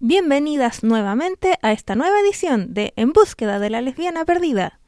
[0.00, 4.80] Bienvenidas nuevamente a esta nueva edición de En búsqueda de la lesbiana perdida.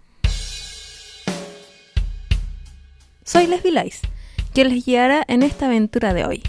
[3.23, 3.73] Soy Lesbi
[4.53, 6.43] quien les guiará en esta aventura de hoy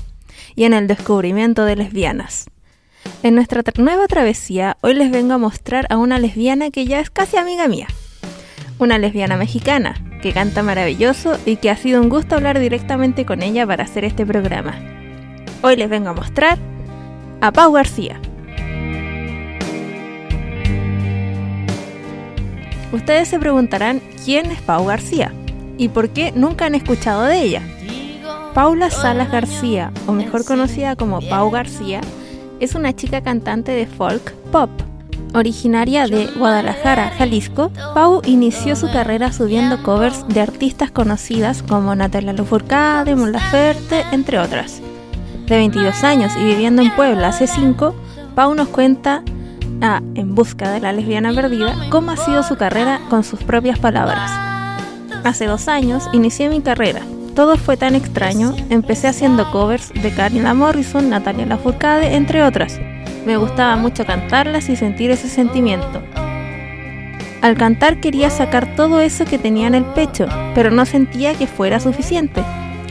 [0.55, 2.47] y en el descubrimiento de lesbianas.
[3.25, 7.09] En nuestra nueva travesía, hoy les vengo a mostrar a una lesbiana que ya es
[7.09, 7.87] casi amiga mía.
[8.77, 13.41] Una lesbiana mexicana, que canta maravilloso y que ha sido un gusto hablar directamente con
[13.41, 14.75] ella para hacer este programa.
[15.63, 16.59] Hoy les vengo a mostrar
[17.41, 18.21] a Pau García.
[22.91, 25.33] Ustedes se preguntarán quién es Pau García
[25.79, 27.63] y por qué nunca han escuchado de ella.
[28.53, 32.01] Paula Salas García, o mejor conocida como Pau García,
[32.59, 34.69] es una chica cantante de folk pop.
[35.33, 42.31] Originaria de Guadalajara, Jalisco, Pau inició su carrera subiendo covers de artistas conocidas como Natalia
[42.31, 44.81] Lafourcade, Mon Laferte, entre otras.
[45.47, 47.93] De 22 años y viviendo en Puebla hace 5,
[48.33, 49.23] Pau nos cuenta
[49.81, 53.77] a En busca de la lesbiana perdida cómo ha sido su carrera con sus propias
[53.77, 54.31] palabras.
[55.25, 57.01] Hace dos años inicié mi carrera.
[57.35, 58.55] Todo fue tan extraño.
[58.69, 62.79] Empecé haciendo covers de Karina Morrison, Natalia Lafourcade, entre otras.
[63.25, 66.01] Me gustaba mucho cantarlas y sentir ese sentimiento.
[67.41, 71.45] Al cantar quería sacar todo eso que tenía en el pecho, pero no sentía que
[71.45, 72.41] fuera suficiente.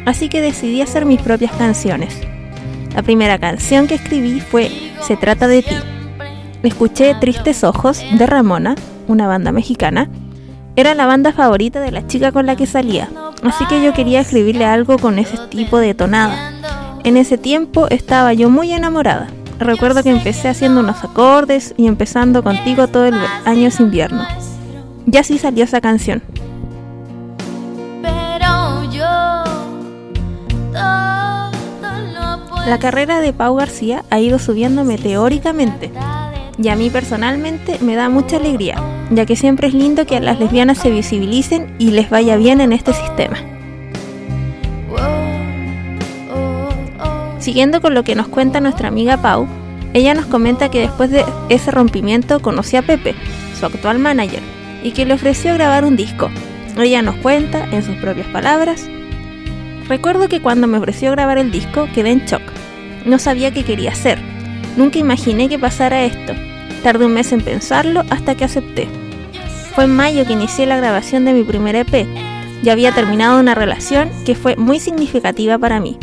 [0.05, 2.21] Así que decidí hacer mis propias canciones.
[2.95, 4.71] La primera canción que escribí fue
[5.01, 5.75] Se trata de ti.
[6.63, 8.75] Escuché Tristes Ojos de Ramona,
[9.09, 10.09] una banda mexicana,
[10.77, 13.09] era la banda favorita de la chica con la que salía,
[13.43, 16.53] así que yo quería escribirle algo con ese tipo de tonada.
[17.05, 19.29] En ese tiempo estaba yo muy enamorada.
[19.59, 23.15] Recuerdo que empecé haciendo unos acordes y empezando contigo todo el
[23.45, 24.27] año es invierno.
[25.07, 26.23] Y así salió esa canción.
[32.67, 35.93] La carrera de Pau García ha ido subiendo meteóricamente
[36.57, 38.77] y a mí personalmente me da mucha alegría,
[39.11, 42.73] ya que siempre es lindo que las lesbianas se visibilicen y les vaya bien en
[42.73, 43.37] este sistema.
[47.39, 49.47] Siguiendo con lo que nos cuenta nuestra amiga Pau,
[49.93, 53.15] ella nos comenta que después de ese rompimiento conoció a Pepe,
[53.59, 54.41] su actual manager,
[54.83, 56.31] y que le ofreció grabar un disco.
[56.79, 58.89] Ella nos cuenta, en sus propias palabras,
[59.89, 62.41] Recuerdo que cuando me ofreció grabar el disco quedé en shock.
[63.05, 64.19] No sabía qué quería hacer,
[64.77, 66.33] Nunca imaginé que pasara esto.
[66.85, 68.89] Tardé un mes en pensarlo hasta que acepté.
[69.75, 72.07] Fue en mayo que inicié la grabación de mi primer EP.
[72.63, 75.97] Ya había terminado una relación que fue muy significativa para mí.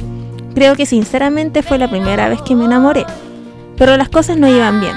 [0.56, 3.06] Creo que sinceramente fue la primera vez que me enamoré.
[3.78, 4.96] Pero las cosas no iban bien.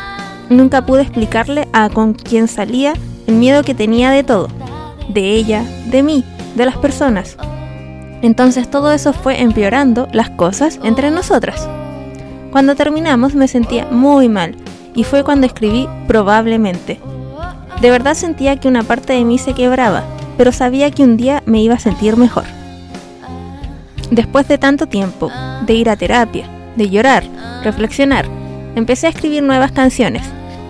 [0.48, 2.94] Nunca pude explicarle a con quién salía
[3.26, 4.48] el miedo que tenía de todo.
[5.10, 6.24] De ella, de mí,
[6.54, 7.36] de las personas.
[8.22, 11.68] Entonces todo eso fue empeorando las cosas entre nosotras.
[12.52, 14.56] Cuando terminamos me sentía muy mal
[14.94, 17.00] y fue cuando escribí probablemente.
[17.80, 20.04] De verdad sentía que una parte de mí se quebraba,
[20.36, 22.44] pero sabía que un día me iba a sentir mejor.
[24.10, 25.30] Después de tanto tiempo,
[25.66, 27.24] de ir a terapia, de llorar,
[27.62, 28.26] reflexionar,
[28.76, 30.22] empecé a escribir nuevas canciones.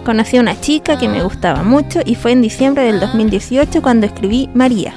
[0.05, 4.07] Conocí a una chica que me gustaba mucho y fue en diciembre del 2018 cuando
[4.07, 4.95] escribí María.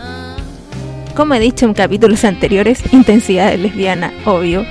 [1.15, 4.65] Como he dicho en capítulos anteriores, intensidad lesbiana, obvio,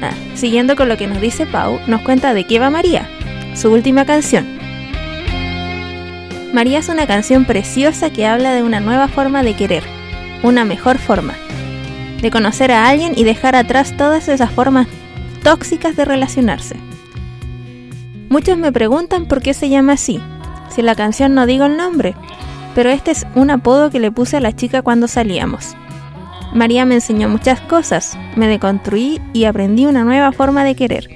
[0.00, 3.08] Ah, siguiendo con lo que nos dice Pau, nos cuenta de qué va María,
[3.54, 4.46] su última canción.
[6.52, 9.82] María es una canción preciosa que habla de una nueva forma de querer,
[10.42, 11.34] una mejor forma,
[12.22, 14.86] de conocer a alguien y dejar atrás todas esas formas
[15.42, 16.76] tóxicas de relacionarse.
[18.28, 20.20] Muchos me preguntan por qué se llama así,
[20.70, 22.14] si la canción no digo el nombre,
[22.74, 25.76] pero este es un apodo que le puse a la chica cuando salíamos.
[26.52, 31.08] María me enseñó muchas cosas, me deconstruí y aprendí una nueva forma de querer,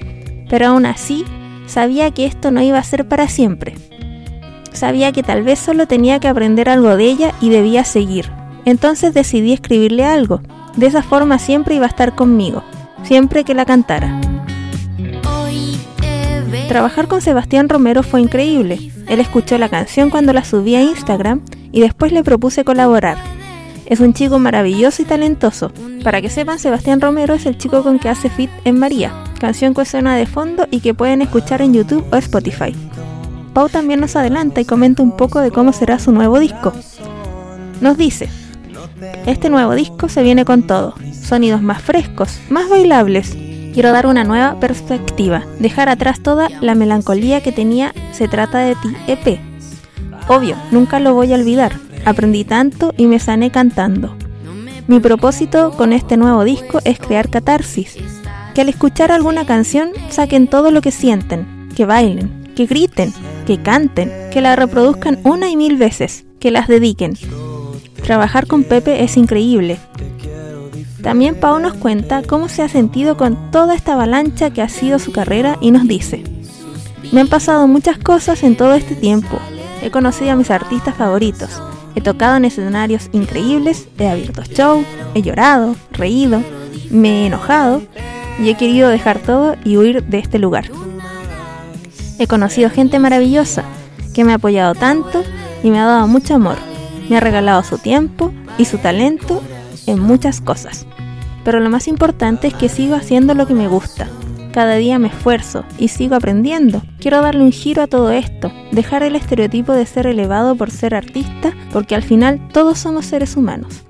[0.51, 1.25] pero aún así
[1.73, 3.75] sabía que esto no iba a ser para siempre.
[4.73, 8.31] Sabía que tal vez solo tenía que aprender algo de ella y debía seguir.
[8.67, 10.43] Entonces decidí escribirle algo.
[10.77, 12.63] De esa forma siempre iba a estar conmigo,
[13.05, 14.21] siempre que la cantara.
[16.69, 18.93] Trabajar con Sebastián Romero fue increíble.
[19.09, 21.41] Él escuchó la canción cuando la subí a Instagram
[21.73, 23.17] y después le propuse colaborar.
[23.87, 25.73] Es un chico maravilloso y talentoso.
[26.05, 29.75] Para que sepan, Sebastián Romero es el chico con que hace fit en María, canción
[29.75, 32.73] que suena de fondo y que pueden escuchar en YouTube o Spotify.
[33.53, 36.73] Pau también nos adelanta y comenta un poco de cómo será su nuevo disco.
[37.81, 38.29] Nos dice,
[39.27, 43.37] este nuevo disco se viene con todo, sonidos más frescos, más bailables.
[43.75, 48.77] Quiero dar una nueva perspectiva, dejar atrás toda la melancolía que tenía Se trata de
[48.77, 49.41] ti EP.
[50.29, 51.73] Obvio, nunca lo voy a olvidar,
[52.05, 54.17] Aprendí tanto y me sané cantando.
[54.87, 57.97] Mi propósito con este nuevo disco es crear catarsis,
[58.55, 63.13] que al escuchar alguna canción saquen todo lo que sienten, que bailen, que griten,
[63.47, 67.15] que canten, que la reproduzcan una y mil veces, que las dediquen.
[68.03, 69.79] Trabajar con Pepe es increíble.
[71.03, 74.99] También Pau nos cuenta cómo se ha sentido con toda esta avalancha que ha sido
[74.99, 76.23] su carrera y nos dice,
[77.11, 79.39] me han pasado muchas cosas en todo este tiempo.
[79.83, 81.61] He conocido a mis artistas favoritos,
[81.95, 84.85] He tocado en escenarios increíbles, he abierto show,
[85.15, 86.43] he llorado, reído,
[86.91, 87.83] me he enojado
[88.41, 90.71] y he querido dejar todo y huir de este lugar.
[92.19, 93.65] He conocido gente maravillosa
[94.15, 95.23] que me ha apoyado tanto
[95.63, 96.57] y me ha dado mucho amor.
[97.09, 99.43] Me ha regalado su tiempo y su talento
[99.87, 100.87] en muchas cosas.
[101.45, 104.09] Pero lo más importante es que sigo haciendo lo que me gusta,
[104.53, 106.83] cada día me esfuerzo y sigo aprendiendo.
[107.01, 110.95] Quiero darle un giro a todo esto, dejar el estereotipo de ser elevado por ser
[110.95, 113.83] artista, porque al final todos somos seres humanos.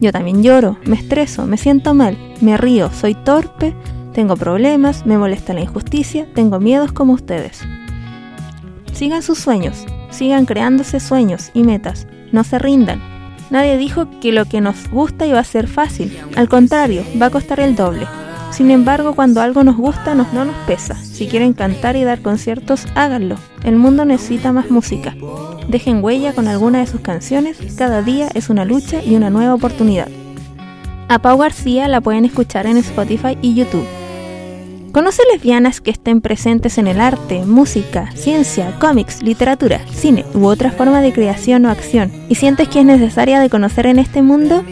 [0.00, 3.74] Yo también lloro, me estreso, me siento mal, me río, soy torpe,
[4.12, 7.62] tengo problemas, me molesta la injusticia, tengo miedos como ustedes.
[8.92, 13.00] Sigan sus sueños, sigan creándose sueños y metas, no se rindan.
[13.50, 17.30] Nadie dijo que lo que nos gusta iba a ser fácil, al contrario, va a
[17.30, 18.06] costar el doble.
[18.50, 20.94] Sin embargo, cuando algo nos gusta, no nos pesa.
[20.94, 23.36] Si quieren cantar y dar conciertos, háganlo.
[23.64, 25.14] El mundo necesita más música.
[25.68, 27.58] Dejen huella con alguna de sus canciones.
[27.76, 30.08] Cada día es una lucha y una nueva oportunidad.
[31.08, 33.86] A Pau García la pueden escuchar en Spotify y YouTube.
[34.96, 40.70] ¿Conoce lesbianas que estén presentes en el arte, música, ciencia, cómics, literatura, cine u otra
[40.70, 44.64] forma de creación o acción y sientes que es necesaria de conocer en este mundo?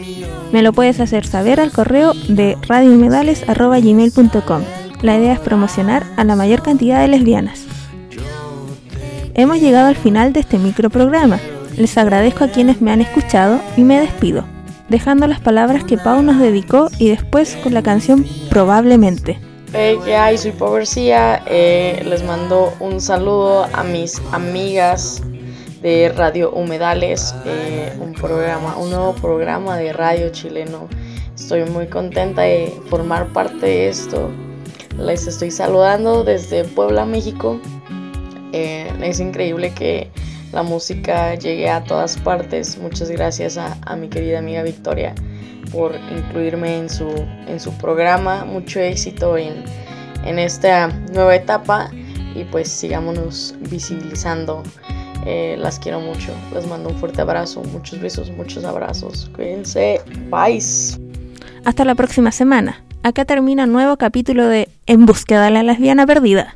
[0.51, 4.61] Me lo puedes hacer saber al correo de radiohumedales.gmail.com.
[5.01, 7.65] La idea es promocionar a la mayor cantidad de lesbianas.
[9.33, 11.39] Hemos llegado al final de este microprograma.
[11.77, 14.45] Les agradezco a quienes me han escuchado y me despido,
[14.87, 19.37] dejando las palabras que Pau nos dedicó y después con la canción Probablemente.
[19.73, 20.37] Hey, ¿qué hay?
[20.37, 20.53] Soy.
[20.95, 25.21] Eh, les mando un saludo a mis amigas
[25.85, 30.89] de Radio Humedales, eh, un programa, un nuevo programa de radio chileno.
[31.35, 34.31] Estoy muy contenta de formar parte de esto.
[34.97, 37.61] Les estoy saludando desde Puebla, México.
[38.51, 40.09] Eh, es increíble que
[40.51, 42.79] la música llegue a todas partes.
[42.79, 45.13] Muchas gracias a, mi querida amiga Victoria
[45.71, 47.09] por incluirme en su,
[47.45, 48.43] en su programa.
[48.43, 49.63] Mucho éxito en,
[50.25, 51.91] en esta nueva etapa
[52.33, 54.63] y pues sigámonos visibilizando
[55.25, 56.31] eh, las quiero mucho.
[56.53, 59.29] Les mando un fuerte abrazo, muchos besos, muchos abrazos.
[59.35, 60.01] Cuídense.
[60.29, 60.59] Bye.
[61.65, 62.83] Hasta la próxima semana.
[63.03, 66.55] Acá termina un nuevo capítulo de En búsqueda de la lesbiana perdida.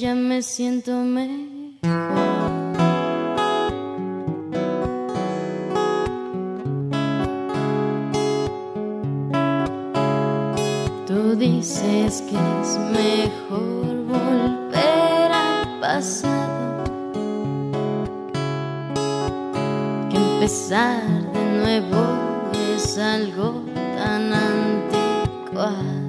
[0.00, 1.60] ya me siento mejor.
[11.38, 16.84] dices que es mejor volver al pasado.
[20.40, 21.02] besar
[21.32, 22.02] de nuevo
[22.74, 23.62] es algo
[23.96, 25.99] tan anticuado.